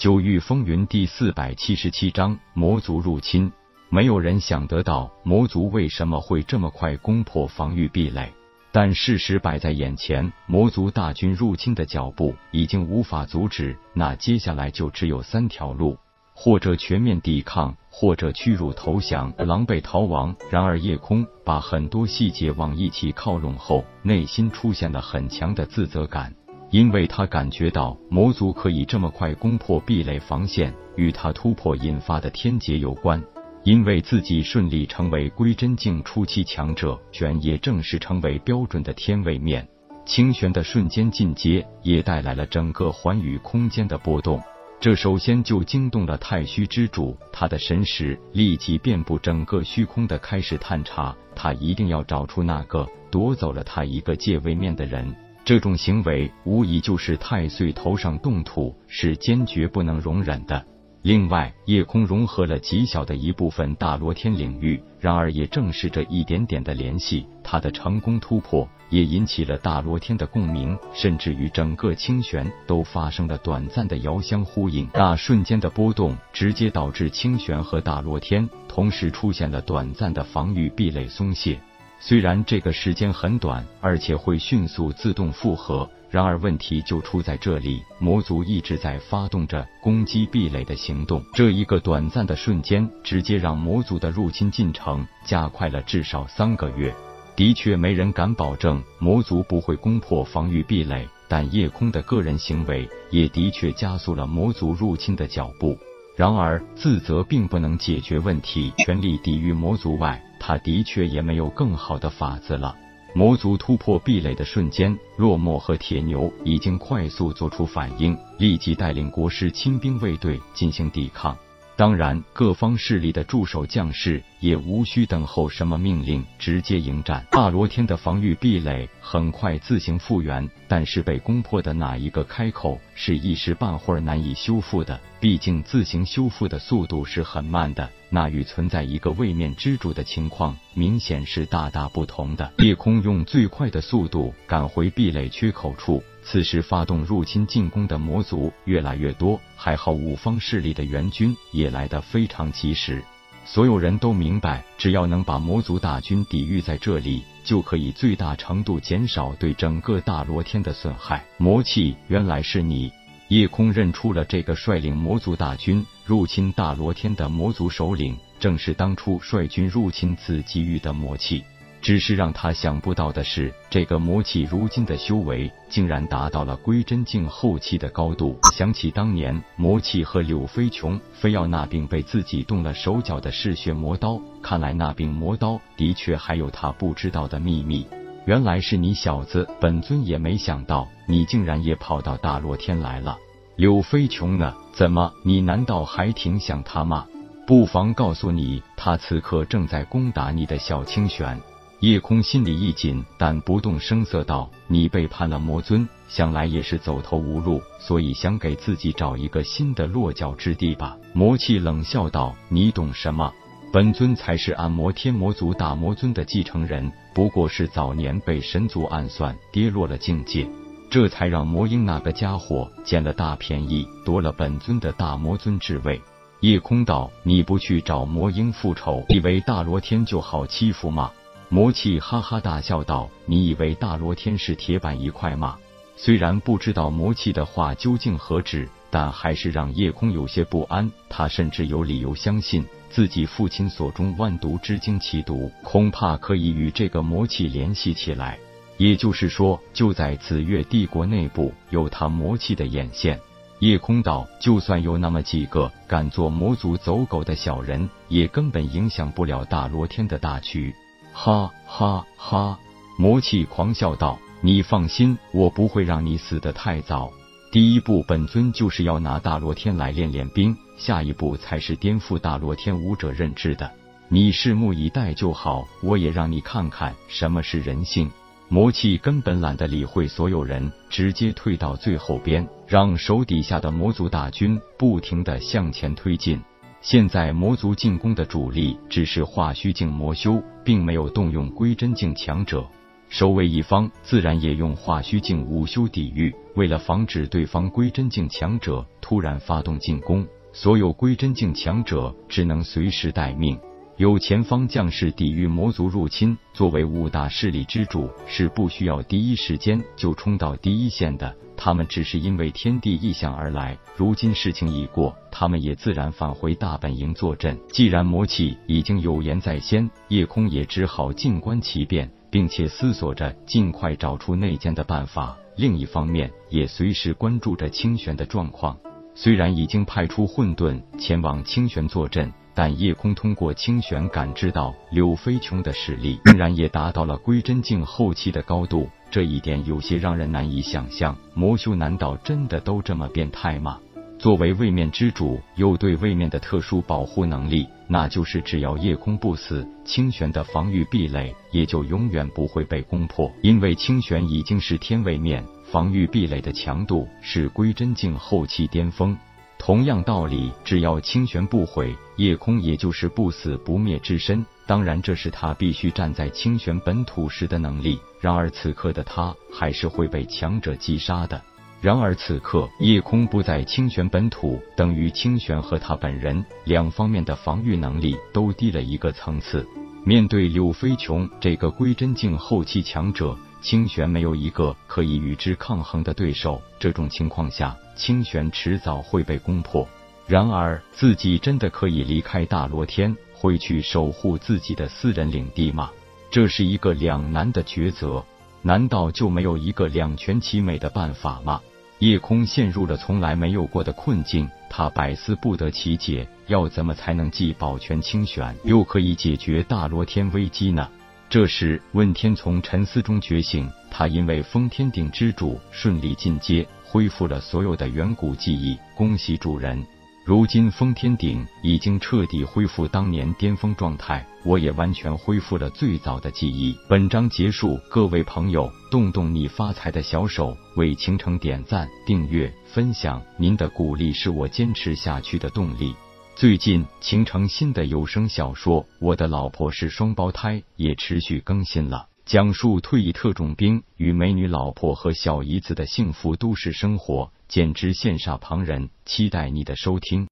[0.00, 3.52] 九域风云第四百七十七章魔族入侵。
[3.90, 8.32] 没有人想得到魔族为什么会这么快攻破防御壁垒，
[8.72, 13.76] 但事实摆在眼前，魔族大军入侵的脚步已经无法阻止。
[13.92, 15.98] 那接下来就只有三条路：
[16.32, 20.34] 或者全面抵抗，或者屈辱投降，狼狈逃亡。
[20.48, 26.34] 然而夜空把很多细节往一起靠拢后，内心出现了很强的自责感。
[26.70, 33.22] 因为他感觉到魔族可以这么快攻破壁垒防线，与他突破引发的天劫有关。
[33.62, 39.68] 因为自己顺利成为归真境初期强者，玄也正式成为标准的天位面。
[40.06, 44.40] 清玄的瞬间进阶，也带来了整个寰宇空间的波动。
[44.80, 51.14] 这首先就惊动了太虚之主，他的神识立即遍布整个虚空的开始探查。
[51.36, 55.14] 他一定要找出那个夺走了他一个界位面的人。
[55.50, 60.64] 这种行为无疑就是太岁头上动土，是坚决不能容忍的。
[61.02, 74.88] 另外，夜空融合了极小的一部分大罗天领域，然而也正是这一点点的联系，他的成功突破也引起了大罗天的共鸣，甚至与整个清玄都发生了短暂的遥相呼应。
[74.94, 81.60] 那瞬间的波动，直接导致清玄和大罗天同时出现了短暂的防御壁垒松懈。
[82.02, 91.22] 虽然这个时间很短，而且会迅速自动复合，然而问题就出在这里：魔族一直在发动着攻击壁垒的行动。
[91.34, 96.92] 这一个短暂的瞬间，直接让魔族的入侵进程加快了至少三个月。
[97.36, 105.78] 的确，没人敢保证魔族不会攻破防御壁垒，但夜空的个人行为也的确加速了魔族入侵的脚步。
[106.16, 110.20] 然而，自责并不能解决问题，全力抵御魔族外。
[110.40, 112.74] 他的确也没有更好的法子了。
[113.14, 121.36] 魔族突破壁垒的瞬间，落寞和铁牛已经快速做出反应，立即带领国师亲兵卫队进行抵抗。
[121.80, 127.24] 当然，各方势力的驻守将士也无需等候什么命令，直接迎战。
[127.30, 135.00] 大罗天的防御壁垒很快自行复原，但是被攻破的哪一个开口是一时半会儿难以修复的？
[135.20, 142.52] 毕竟自行修复的速度是很慢的，那与存在一个位面支柱的情况明显是大大不同的。
[142.58, 146.02] 夜空用最快的速度赶回壁垒缺口处。
[146.22, 153.02] 此时发动入侵进攻的魔族越来越多，还好五方势力的援军也来得非常及时。
[153.44, 161.24] 所有人都明白，只要能把魔族大军抵御在这里，就可以最大程度减少对整个大罗天的损害。
[161.38, 162.92] 魔气，原来是你！
[163.28, 171.42] 夜空认出了这个率领魔族大军入侵大罗天的魔族首领，正是当初率军入侵此机遇的魔气。
[171.82, 178.38] 只是让他想不到的是，这个魔气如今的修为竟然达到了归真境后期的高度。
[178.52, 187.86] 想起当年魔气和柳飞琼非要那柄被自己动了手脚的嗜血魔刀，看来那柄魔刀的确还有他不知道的秘密。
[188.26, 193.16] 原来是你小子，本尊也没想到你竟然也跑到大洛天来了。
[193.56, 194.54] 柳飞琼呢？
[194.72, 197.06] 怎么，你难道还挺想他吗？
[197.46, 201.40] 不妨告诉你，他此刻正在攻打你的小清玄。
[201.80, 213.32] 夜空心里一紧，但不动声色道：“你背叛了魔尊，想来也是走投无路，所以想给自己找一个新的落脚之地吧。”魔气冷笑道：“你懂什么？
[213.72, 220.46] 本尊才是暗魔天魔族大魔尊的继承人，不过是早年被神族暗算，跌落了境界，
[220.90, 225.98] 这才让魔婴那个家伙捡了大便宜，夺了本尊的大魔尊之位。”
[226.40, 231.10] 夜空道：“你不去找魔婴复仇，以为大罗天就好欺负吗？”
[231.52, 235.58] 魔气哈哈大笑道：“你以为大罗天是铁板一块吗？”
[235.98, 240.88] 虽然不知道魔气的话究竟何止，但还是让夜空有些不安。
[241.08, 248.38] 他甚至有理由相信，自己父亲所中万毒之精奇毒，恐怕可以与这个魔气联系起来。
[248.76, 253.18] 也就是说，就在紫月帝国内部有他魔气的眼线。
[253.58, 260.72] 夜空道：“就算有那么几个敢做魔族走狗的小人，也根本影响不了大罗天的大局。”
[261.12, 262.58] 哈哈哈！
[262.98, 267.10] 魔气狂笑道：“你放心，我不会让你死得太早。
[267.52, 273.70] 第一步，本尊就是要拿大罗天来练练兵；下一步才是颠覆大罗天武者认知的。
[274.08, 275.66] 你拭目以待就好。
[275.82, 278.10] 我也让你看看什么是人性。”
[278.52, 286.42] 魔气根本懒得理会所有人，直接退到最后边，让手底下的魔族大军不停的向前推进。
[286.82, 292.66] 现在魔族进攻的主力只是化虚境魔修，并没有动用归真境强者。
[293.10, 303.58] 守卫一方自然也用化虚境武修抵御，为了防止对方归真境强者突然发动进攻，所有归真境强者只能随时待命。
[304.00, 311.36] 有前方将士抵御魔族入侵，作为五大势力之主，是不需要第一时间就冲到第一线的。
[311.54, 313.76] 他们只是因为天地异象而来。
[313.94, 317.60] 如今事情已过，他们也自然返回大本营坐镇。
[317.68, 325.36] 既然魔气已经有言在先，夜空也只好静观其变，并且思索着尽快找出内奸的办法。
[325.56, 328.78] 另一方面，也随时关注着清玄的状况。
[329.14, 332.32] 虽然已经派出混沌前往清玄坐镇。
[332.54, 341.16] 但夜空通过清玄感知到柳飞琼的实力，竟然也达到了归真境后期的高度，这一点有些让人难以想象。
[341.34, 343.78] 魔修难道真的都这么变态吗？
[344.18, 359.16] 作为位面之主，又对位面的特殊保护能力，那就是只要夜空不死，清玄的防御壁垒也就永远不会被攻破，因为清玄已经是天位面，防御壁垒的强度是归真境后期巅峰。
[359.62, 364.44] 同样道理，只要清玄不毁，夜空也就是不死不灭之身。
[364.66, 368.00] 当然，这是他必须站在清玄本土时的能力。
[368.22, 371.40] 然而此刻的他还是会被强者击杀的。
[371.82, 379.66] 然而此刻夜空不在清玄本土，等于清玄和他本人两方面的防御能力都低了一个层次。
[380.04, 383.36] 面对柳飞琼这个归真境后期强者。
[383.62, 389.86] 清玄没有一个可以与之抗衡的对手，这种情况下，清玄迟早会被攻破。
[390.26, 395.90] 然而，自己真的可以离开大罗天，回去守护自己的私人领地吗？
[396.30, 398.24] 这是一个两难的抉择。
[398.62, 401.60] 难道就没有一个两全其美的办法吗？
[401.98, 410.88] 夜空陷入了从来没有过的困境，他百思不得其解，要怎么才能既保全清玄，又可以解决大罗天危机呢？
[411.28, 418.78] 这时，问天从沉思中觉醒，他因为封天顶之主顺利进阶，恢复了所有的远古记忆。
[418.96, 419.84] 恭喜主人！
[420.30, 426.72] 如今封天顶已经彻底恢复当年巅峰状态，我也完全恢复了最早的记忆。
[426.88, 435.96] 本章结束，各位朋友，动动你发财的小手，为倾城点赞、订阅、分享，您的鼓励是我坚持下去的动力。
[436.36, 448.90] 最近，秦城新的有声小说《我的老婆是双胞胎》也持续更新了，讲述退役特种兵与美女老婆和小姨子的幸福都市生活，简直羡煞旁人。
[449.04, 450.28] 期待你的收听。